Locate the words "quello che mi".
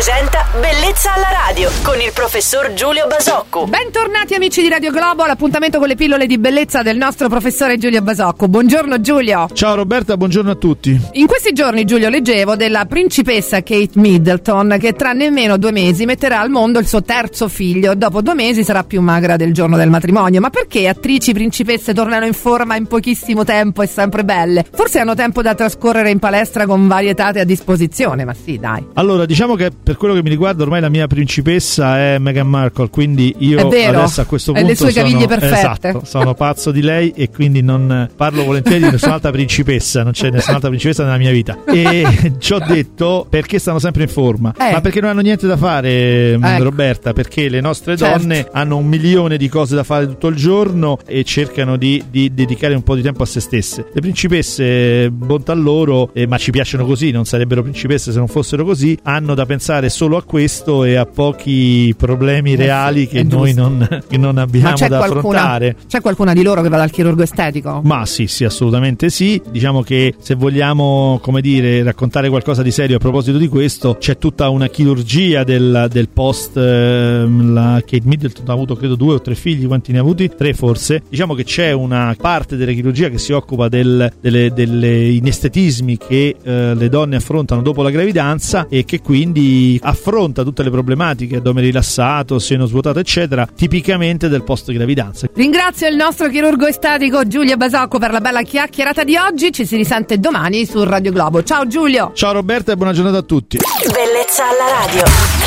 29.98-30.28